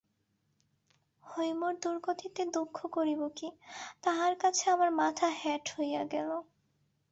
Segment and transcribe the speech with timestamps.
[1.23, 3.47] হৈমর দুর্গতিতে দুঃখ করিব কী,
[4.01, 6.29] তাহার কাছে আমার মাথা হেঁট হইয়া গেল।